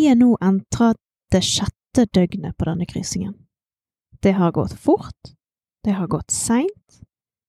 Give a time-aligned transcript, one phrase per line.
[0.00, 0.96] Vi er nå entret
[1.28, 3.34] det sjette døgnet på denne kryssingen.
[4.24, 5.32] Det har gått fort,
[5.84, 7.00] det har gått seint,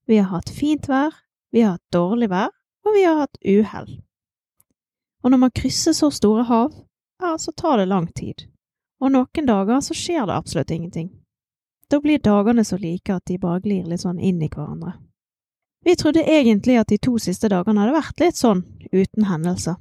[0.04, 1.16] vi har hatt fint vær,
[1.56, 2.50] vi har hatt dårlig vær,
[2.84, 3.88] og vi har hatt uhell.
[5.24, 6.74] Og når man krysser så store hav,
[7.24, 8.44] ja, så tar det lang tid,
[9.00, 11.08] og noen dager så skjer det absolutt ingenting.
[11.88, 14.98] Da blir dagene så like at de bare glir litt sånn inn i hverandre.
[15.88, 19.80] Vi trodde egentlig at de to siste dagene hadde vært litt sånn, uten hendelser.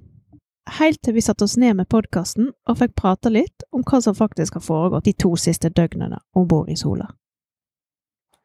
[0.69, 4.15] Helt til vi satte oss ned med podkasten og fikk prate litt om hva som
[4.15, 7.09] faktisk har foregått de to siste døgnene om bord i Sola.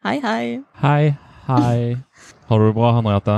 [0.06, 0.62] Hei, hei.
[0.82, 1.16] Hei,
[1.48, 1.98] hei.
[2.48, 3.38] Har du det bra, Henriette?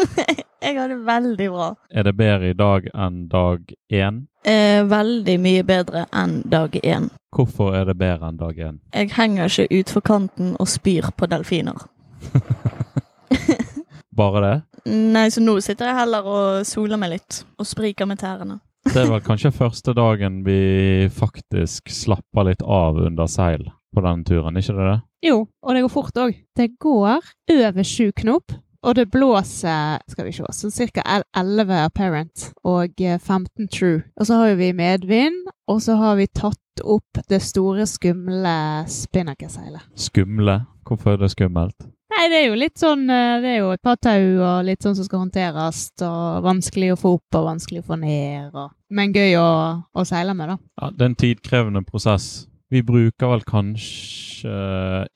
[0.64, 1.70] jeg har det veldig bra.
[1.90, 4.24] Er det bedre i dag enn dag én?
[4.48, 7.10] Eh, veldig mye bedre enn dag én.
[7.36, 8.80] Hvorfor er det bedre enn dag én?
[8.96, 11.84] Jeg henger ikke utfor kanten og spyr på delfiner.
[14.20, 14.56] Bare det?
[14.88, 18.60] Nei, så nå sitter jeg heller og soler meg litt, og spriker med tærne.
[18.88, 24.24] Det er vel kanskje første dagen vi faktisk slapper litt av under seil på denne
[24.24, 24.98] turen, ikke det det?
[25.26, 26.36] Jo, og det går fort òg.
[26.56, 31.20] Det går over sju knop, og det blåser skal vi se, sånn ca.
[31.36, 34.00] 11 apparent og 15 true.
[34.16, 38.56] Og så har vi medvind, og så har vi tatt opp det store, skumle
[38.88, 39.84] spinnakerseilet.
[39.98, 40.62] Skumle?
[40.88, 41.90] Hvorfor er det skummelt?
[42.10, 44.96] Nei, det er jo litt sånn Det er jo et par tau og litt sånn
[44.98, 49.12] som skal håndteres, og vanskelig å få opp og vanskelig å få ned, og Men
[49.14, 49.50] gøy å,
[49.94, 50.56] å seile med, da.
[50.82, 52.48] Ja, det er en tidkrevende prosess.
[52.70, 54.56] Vi bruker vel kanskje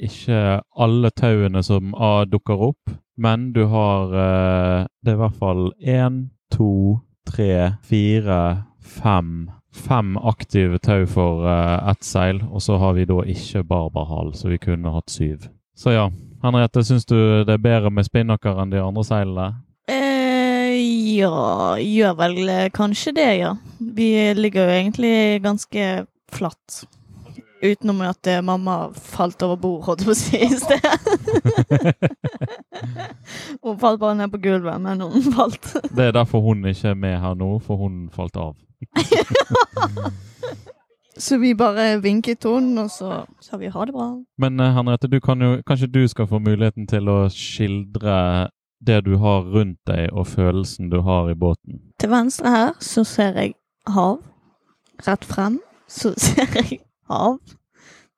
[0.03, 1.95] ikke alle tauene som
[2.31, 8.41] dukker opp, men du har Det er i hvert fall én, to, tre, fire,
[8.78, 11.42] fem Fem aktive tau for
[11.91, 15.48] ett seil, og så har vi da ikke barberhal, så vi kunne hatt syv.
[15.75, 16.05] Så ja,
[16.45, 17.17] Henriette, syns du
[17.48, 19.47] det er bedre med spinnaker enn de andre seilene?
[19.89, 20.75] Eh,
[21.17, 23.55] ja, gjør vel kanskje det, ja.
[23.81, 25.87] Vi ligger jo egentlig ganske
[26.34, 26.84] flatt.
[27.65, 30.84] Utenom at mamma falt over bord, holdt jeg på å si, i sted.
[33.65, 35.72] hun falt bare ned på gulvet, men hun falt.
[35.97, 38.53] det er derfor hun ikke er med her nå, for hun falt av.
[41.19, 44.08] Så vi bare vinket henne, og så sa vi ha det bra.
[44.38, 48.50] Men Henriette, du kan jo, kanskje du skal få muligheten til å skildre
[48.84, 51.80] det du har rundt deg, og følelsen du har i båten.
[52.00, 53.54] Til venstre her så ser jeg
[53.94, 54.19] hav.
[55.06, 56.80] Rett frem så ser jeg
[57.10, 57.38] hav.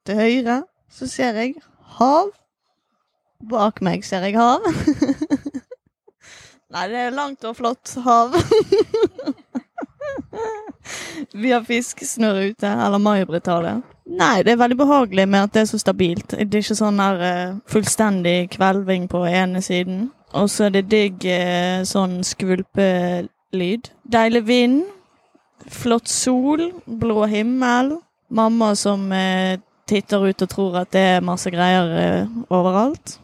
[0.07, 0.63] Til høyre
[0.93, 1.57] så ser jeg
[1.99, 2.33] hav.
[3.51, 4.65] Bak meg ser jeg hav.
[6.73, 8.35] Nei, det er langt og flott hav.
[11.37, 13.75] Vi har fiskesnurr ute, eller May-Britt har det.
[14.07, 16.31] Nei, det er veldig behagelig med at det er så stabilt.
[16.31, 20.07] Det er ikke sånn der uh, fullstendig kvelving på ene siden.
[20.37, 23.91] Og så er det digg uh, sånn skvulpelyd.
[24.17, 24.81] Deilig vind.
[25.67, 26.71] Flott sol.
[26.87, 27.97] Blå himmel.
[28.31, 29.59] Mamma som uh,
[29.91, 33.19] titter ut og tror at det er masse greier overalt.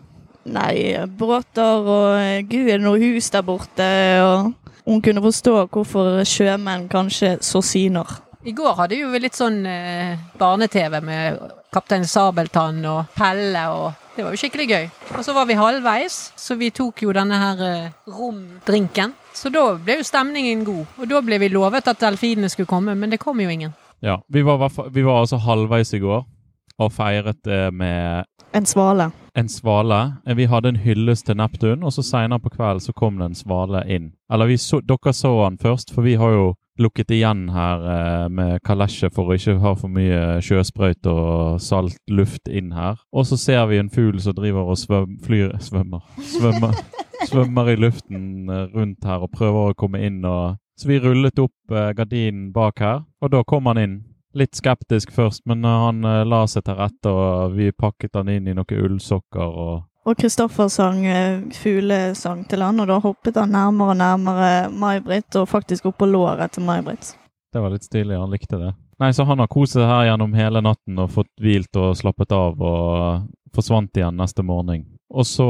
[0.45, 3.87] Nei, båter og gud, er det noe hus der borte?
[4.25, 4.53] og
[4.85, 8.09] hun kunne forstå hvorfor sjømenn kanskje så syner.
[8.43, 11.39] I går hadde vi litt sånn eh, barne-TV med
[11.73, 14.89] Kaptein Sabeltann og Pelle, og det var jo skikkelig gøy.
[15.15, 19.15] Og så var vi halvveis, så vi tok jo denne her eh, romdrinken.
[19.33, 22.99] Så da ble jo stemningen god, og da ble vi lovet at delfinene skulle komme,
[22.99, 23.73] men det kom jo ingen.
[24.03, 26.25] Ja, vi var, vi var altså halvveis i går
[26.83, 29.13] og feiret det med En svale.
[29.34, 30.12] En svale.
[30.37, 33.38] Vi hadde en hyllest til Neptun, og så seinere på kvelden så kom det en
[33.38, 34.10] svale inn.
[34.32, 36.50] Eller så, dere så han først, for vi har jo
[36.81, 41.98] lukket igjen her eh, med kalesje for å ikke ha for mye sjøsprøyt og salt
[42.09, 43.00] luft inn her.
[43.12, 46.04] Og så ser vi en fugl som driver og svøm, flyr Svømmer.
[46.34, 46.76] Svømmer,
[47.28, 50.22] svømmer i luften rundt her og prøver å komme inn.
[50.28, 54.00] Og, så vi rullet opp eh, gardinen bak her, og da kom han inn.
[54.34, 58.48] Litt skeptisk først, men han uh, la seg til rette, og vi pakket han inn
[58.48, 63.53] i noen ullsokker og Og Kristoffer sang uh, fuglesang til han, og da hoppet han
[63.54, 67.12] nærmere og nærmere May-Britt, og faktisk opp på låret til May-Britt.
[67.53, 68.72] Det var litt stilig, han likte det.
[69.03, 72.32] Nei, så han har kost seg her gjennom hele natten og fått hvilt og slappet
[72.32, 74.87] av, og forsvant igjen neste morgen.
[75.12, 75.47] Og så,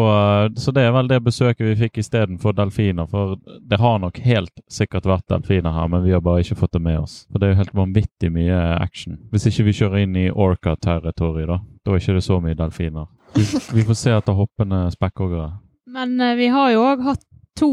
[0.58, 3.06] så det er vel det besøket vi fikk istedenfor delfiner.
[3.06, 3.36] For
[3.70, 6.82] det har nok helt sikkert vært delfiner her, men vi har bare ikke fått det
[6.82, 7.20] med oss.
[7.30, 9.20] For det er jo helt vanvittig mye action.
[9.30, 11.60] Hvis ikke vi kjører inn i Orca-territoriet, da.
[11.82, 13.06] Da er ikke det så mye delfiner.
[13.36, 13.46] Vi,
[13.78, 15.52] vi får se etter hoppende spekkhoggere.
[15.92, 17.22] Men uh, vi har jo òg hatt
[17.58, 17.70] to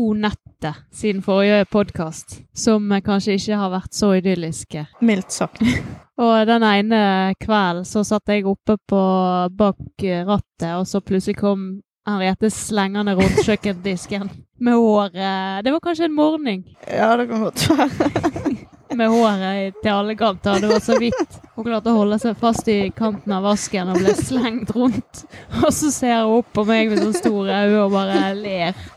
[0.59, 4.85] netter siden forrige podkast som kanskje ikke har vært så idylliske.
[5.01, 5.61] Mildt sagt.
[6.23, 9.03] og den ene kvelden så satt jeg oppe på
[9.55, 14.29] bak rattet, og så plutselig kom Henriette slengende rundt kjøkkendisken
[14.65, 15.63] med håret.
[15.63, 16.65] Det var kanskje en morgen?
[16.87, 18.57] Ja, det kan godt være.
[18.99, 20.59] med håret til alle kanter.
[20.59, 24.01] Det var så vidt hun klarte å holde seg fast i kanten av vasken og
[24.01, 25.23] ble slengt rundt.
[25.61, 28.87] Og så ser hun opp på meg med sånne store øyne og bare ler.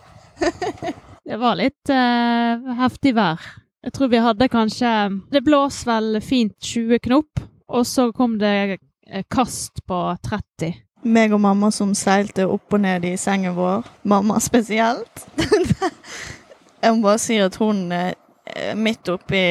[1.24, 3.42] Det var litt eh, heftig vær.
[3.82, 4.90] Jeg tror vi hadde kanskje
[5.30, 10.74] Det blås vel fint 20 knop, og så kom det eh, kast på 30.
[11.02, 13.86] Meg og mamma som seilte opp og ned i sengen vår.
[14.02, 15.24] Mamma spesielt.
[16.82, 19.42] Jeg må bare si at hun eh, midt oppi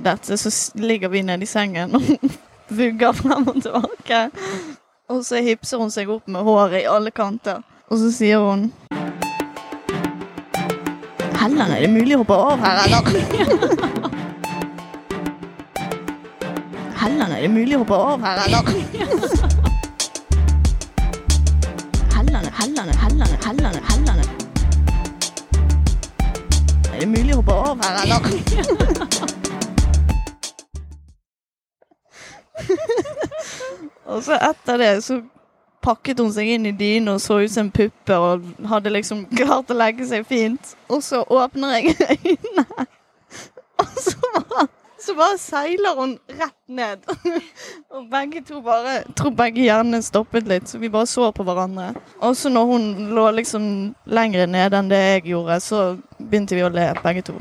[0.00, 2.08] dette, så ligger vi nede i sengen og
[2.80, 4.28] vugger frem og tilbake.
[5.12, 7.60] Og så hipser hun seg opp med håret i alle kanter.
[7.88, 8.70] Og så sier hun
[11.38, 13.02] Helland, er det mulig å hoppe av her, eller?
[16.98, 18.62] Helland, er det mulig å hoppe over her, eller?
[22.16, 24.22] Helland, Helland, Helland, Helland, Helland.
[26.90, 28.20] Er det mulig å hoppe av her, eller?
[34.10, 35.22] og så etter det så
[35.88, 39.24] pakket hun seg inn i dynen og så ut som en puppe og hadde liksom
[39.38, 40.74] klart å legge seg fint.
[40.92, 42.66] Og så åpner jeg øynene,
[43.82, 44.66] og så bare,
[44.98, 47.06] så bare seiler hun rett ned.
[47.94, 51.92] og begge to bare tror begge hjernene stoppet litt, så vi bare så på hverandre.
[52.20, 53.70] Og så når hun lå liksom
[54.04, 55.84] lenger nede enn det jeg gjorde, så
[56.18, 57.38] begynte vi å le, begge to.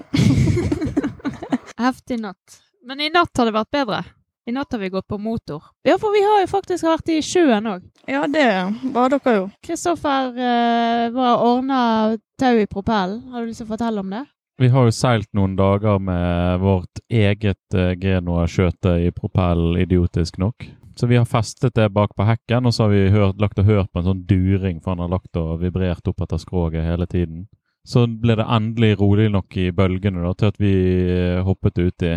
[1.77, 2.61] Heftig natt.
[2.87, 4.05] Men i natt har det vært bedre.
[4.47, 5.63] I natt har vi gått på motor.
[5.83, 7.81] Ja, for vi har jo faktisk vært i sjøen òg.
[8.07, 8.47] Ja, det
[8.95, 9.49] var dere jo.
[9.67, 11.79] Kristoffer eh, var ordna
[12.39, 13.25] tau i propellen.
[13.33, 14.23] Har du lyst til å fortelle om det?
[14.57, 20.69] Vi har jo seilt noen dager med vårt eget eh, Genoa-skjøte i propellen, idiotisk nok.
[20.95, 23.67] Så vi har festet det bak på hekken, og så har vi hørt, lagt og
[23.67, 27.05] hørt på en sånn during, for han har lagt og vibrert opp etter skroget hele
[27.11, 27.43] tiden.
[27.83, 30.73] Så ble det endelig rolig nok i bølgene da, til at vi
[31.03, 32.15] eh, hoppet uti.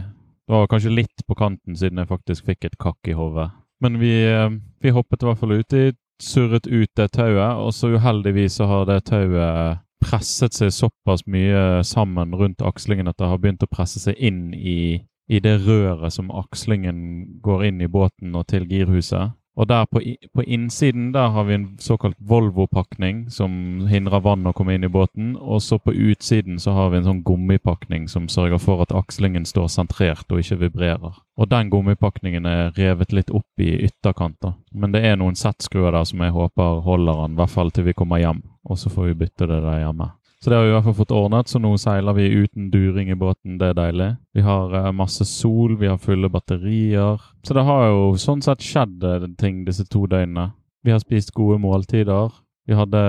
[0.51, 3.53] Det var kanskje litt på kanten, siden jeg faktisk fikk et kakk i hodet.
[3.79, 4.51] Men vi, eh,
[4.83, 8.89] vi hoppet i hvert fall uti, surret ut det tauet, og så uheldigvis så har
[8.89, 14.03] det tauet presset seg såpass mye sammen rundt akslingen at det har begynt å presse
[14.03, 14.99] seg inn i,
[15.31, 19.31] i det røret som akslingen går inn i båten og til girhuset.
[19.59, 20.01] Og der på,
[20.35, 24.93] på innsiden der har vi en såkalt Volvo-pakning som hindrer vann å komme inn i
[24.93, 25.35] båten.
[25.37, 29.45] Og så på utsiden så har vi en sånn gummipakning som sørger for at akslingen
[29.49, 31.19] står sentrert og ikke vibrerer.
[31.41, 34.55] Og den gummipakningen er revet litt opp i ytterkanter.
[34.73, 37.91] Men det er noen settskruer der som jeg håper holder den, i hvert fall til
[37.91, 38.45] vi kommer hjem.
[38.71, 40.13] Og så får vi bytte det der hjemme.
[40.41, 43.11] Så det har vi i hvert fall fått ordnet, så nå seiler vi uten during
[43.13, 43.59] i båten.
[43.61, 44.11] Det er deilig.
[44.33, 47.21] Vi har eh, masse sol, vi har fulle batterier.
[47.45, 50.55] Så det har jo sånn sett skjedd eh, ting disse to døgnene.
[50.81, 52.33] Vi har spist gode måltider.
[52.71, 53.01] Vi hadde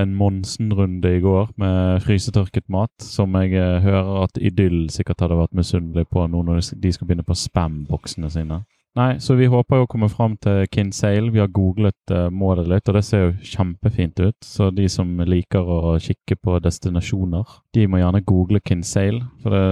[0.00, 5.38] en Monsen-runde i går med frysetørket mat, som jeg eh, hører at Idyll sikkert hadde
[5.44, 8.64] vært misunnelig på nå når de skal begynne på spam-boksene sine.
[8.94, 11.32] Nei, så vi håper jo å komme fram til Kinsale.
[11.34, 14.36] Vi har googlet uh, målet litt, og det ser jo kjempefint ut.
[14.46, 19.24] Så de som liker å kikke på destinasjoner, de må gjerne google Kinsale.
[19.42, 19.64] For det,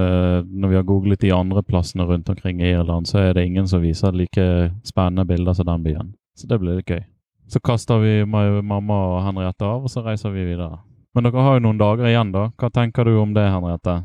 [0.51, 3.71] når vi har googlet de andre plassene rundt omkring i Irland, så er det ingen
[3.71, 4.47] som viser like
[4.89, 6.11] spennende bilder som den byen.
[6.35, 7.05] Så det blir litt gøy.
[7.47, 10.81] Så kaster vi mamma og Henriette av, og så reiser vi videre.
[11.15, 12.49] Men dere har jo noen dager igjen, da.
[12.59, 14.01] Hva tenker du om det, Henriette?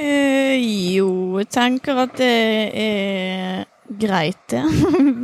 [0.00, 0.56] Eh,
[0.94, 1.10] jo,
[1.42, 2.32] jeg tenker at det
[2.86, 4.62] er greit, det.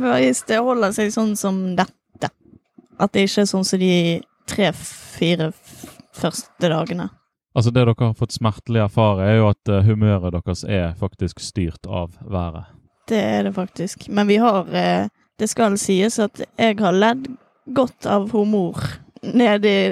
[0.03, 2.31] Hvis det holder seg sånn som dette.
[2.99, 4.19] At det ikke er sånn som de
[4.49, 5.51] tre-fire
[6.15, 7.09] første dagene.
[7.55, 11.41] Altså Det dere har fått smertelig erfare, er jo at eh, humøret deres er faktisk
[11.41, 12.69] styrt av været.
[13.09, 14.07] Det er det faktisk.
[14.09, 15.07] Men vi har eh,
[15.39, 17.29] Det skal sies at jeg har ledd
[17.73, 18.75] godt av humor
[19.21, 19.83] nede i,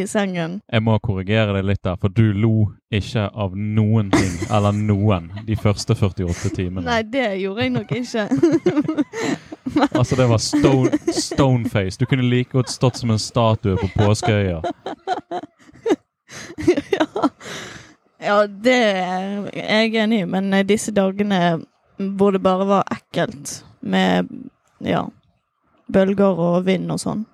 [0.00, 0.60] i sengen.
[0.72, 2.54] Jeg må korrigere deg litt der, for du lo
[2.92, 6.84] ikke av noen ting, eller noen, de første 48 timene.
[6.86, 8.28] Nei, det gjorde jeg nok ikke.
[9.72, 11.96] Altså, det var stone, stoneface.
[11.96, 14.58] Du kunne like godt stått som en statue på påskeøya.
[16.96, 17.06] ja.
[18.20, 21.62] ja, det er jeg enig i, men eh, disse dagene
[22.18, 24.28] hvor det bare var ekkelt med
[24.84, 25.06] ja,
[25.92, 27.24] bølger og vind og sånn,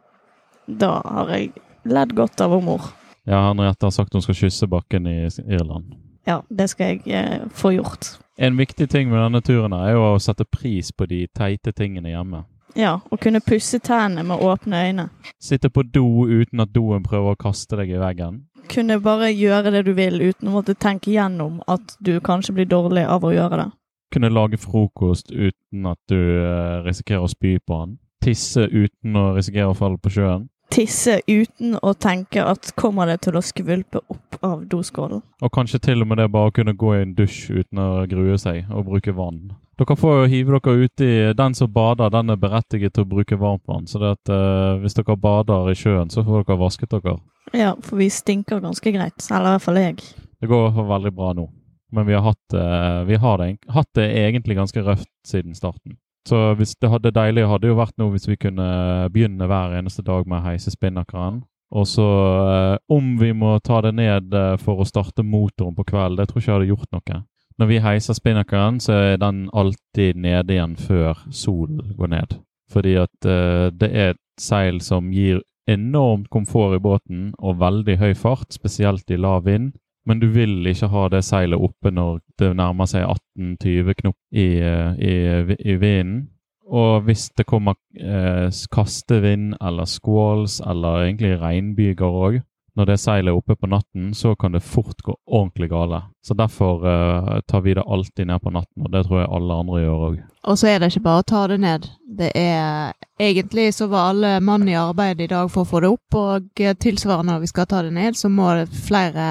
[0.69, 1.53] da har jeg
[1.89, 2.93] ledd godt av mor.
[3.29, 5.97] Ja, Henriette har sagt hun skal kysse bakken i Irland.
[6.29, 8.19] Ja, det skal jeg eh, få gjort.
[8.37, 12.13] En viktig ting med denne turen er jo å sette pris på de teite tingene
[12.13, 12.45] hjemme.
[12.77, 15.07] Ja, å kunne pusse tennene med åpne øyne.
[15.41, 18.43] Sitte på do uten at doen prøver å kaste deg i veggen.
[18.69, 22.69] Kunne bare gjøre det du vil uten å måtte tenke gjennom at du kanskje blir
[22.69, 23.69] dårlig av å gjøre det.
[24.13, 27.99] Kunne lage frokost uten at du eh, risikerer å spy på den.
[28.25, 30.49] Tisse uten å risikere å falle på sjøen.
[30.71, 35.23] Tisse uten å tenke at kommer det til å skvulpe opp av doskålen.
[35.43, 37.89] Og kanskje til og med det bare å kunne gå i en dusj uten å
[38.11, 39.49] grue seg og bruke vann.
[39.79, 41.09] Dere får jo hive dere uti
[41.39, 43.87] Den som bader, den er berettiget til å bruke varmt vann.
[43.87, 47.15] Så det at eh, hvis dere bader i sjøen, så får dere vasket dere.
[47.55, 49.23] Ja, for vi stinker ganske greit.
[49.31, 50.03] Eller i hvert fall jeg.
[50.39, 51.47] Det går i hvert fall veldig bra nå.
[51.95, 55.97] Men vi har hatt, eh, vi har det, hatt det egentlig ganske røft siden starten.
[56.27, 58.67] Så det hadde deilig hadde jo vært noe hvis vi kunne
[59.13, 61.43] begynne hver eneste dag med å heise spinnakeren.
[61.71, 62.07] Og så
[62.49, 66.31] eh, om vi må ta det ned eh, for å starte motoren på kvelden, det
[66.31, 67.21] tror ikke jeg hadde gjort noe.
[67.59, 72.39] Når vi heiser spinnakeren, så er den alltid nede igjen før solen går ned.
[72.73, 77.99] Fordi at eh, det er et seil som gir enormt komfort i båten og veldig
[78.01, 79.75] høy fart, spesielt i lav vind.
[80.09, 84.49] Men du vil ikke ha det seilet oppe når det nærmer seg 18-20 knop i,
[84.57, 85.15] i,
[85.61, 86.29] i vinden.
[86.69, 92.41] Og hvis det kommer eh, kastevind eller squalls eller egentlig regnbyger òg,
[92.79, 96.03] når det seilet er oppe på natten, så kan det fort gå ordentlig gale.
[96.23, 99.59] Så derfor uh, tar vi det alltid ned på natten, og det tror jeg alle
[99.65, 100.21] andre gjør òg.
[100.49, 101.91] Og så er det ikke bare å ta det ned.
[102.19, 105.89] Det er Egentlig så var alle mann i arbeid i dag for å få det
[105.91, 109.25] opp, og eh, tilsvarende når vi skal ta det ned, så må det flere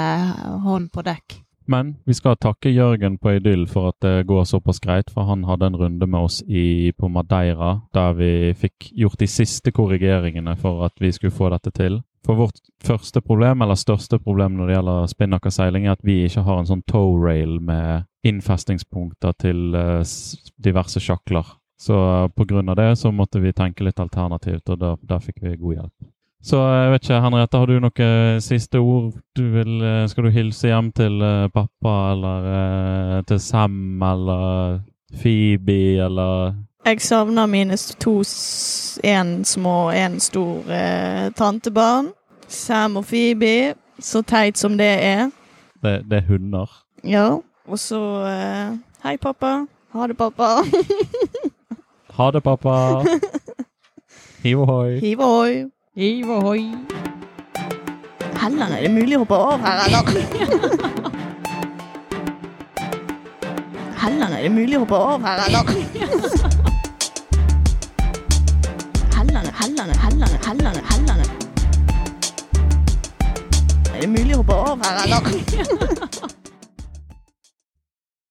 [0.66, 1.38] hånd på dekk.
[1.68, 5.44] Men vi skal takke Jørgen på Idyll for at det går såpass greit, for han
[5.48, 10.56] hadde en runde med oss i, på Madeira der vi fikk gjort de siste korrigeringene
[10.60, 12.00] for at vi skulle få dette til.
[12.27, 16.43] For vårt første problem, eller største problem når det gjelder spinnakerseiling, er at vi ikke
[16.43, 20.01] har en sånn tow rail med innfestingspunkter til eh,
[20.60, 21.48] diverse sjakler.
[21.79, 21.96] Så
[22.36, 22.48] pga.
[22.50, 25.77] grunn av det så måtte vi tenke litt alternativt, og da, der fikk vi god
[25.77, 26.10] hjelp.
[26.43, 29.15] Så eh, jeg vet ikke, Henriette, har du noen siste ord?
[29.31, 34.81] Du vil, eh, skal du hilse hjem til eh, pappa, eller eh, til Sam, eller
[35.15, 38.19] Phoebe, eller Jeg savner mine to
[39.03, 42.16] én små en stor eh, tantebarn.
[42.48, 43.74] Sam og Phoebe.
[44.00, 45.30] Så teit som det er.
[45.84, 46.84] Det, det er hunder.
[47.04, 47.30] Ja.
[47.68, 49.66] Og så eh, Hei, pappa.
[49.94, 50.48] Ha det, pappa.
[52.18, 53.04] Ha det, pappa!
[54.44, 55.00] Hiv ohoi!
[55.00, 55.66] Hiv ohoi.
[55.96, 56.63] Hiv ohoi!
[58.42, 60.01] Heller er det mulig å hoppe av her, eller?
[64.01, 65.63] Heller er det mulig å hoppe av her, eller?
[69.13, 71.47] Hellene, hellene, hellene, hellene, Helland.
[73.98, 76.36] Er det mulig å hoppe over, eller?